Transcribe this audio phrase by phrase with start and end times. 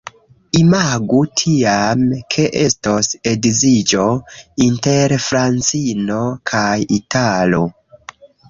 [0.59, 2.01] Imagu tiam,
[2.35, 4.07] ke estos edziĝo
[4.69, 6.19] inter francino
[6.55, 7.63] kaj italo.